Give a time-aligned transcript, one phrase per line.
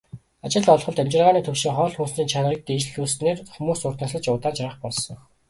[0.47, 5.17] Ажил олголт, амьжиргааны түвшин, хоол хүнсний чанарыг дээшлүүлснээр хүмүүс урт насалж, удаан жаргах болсон.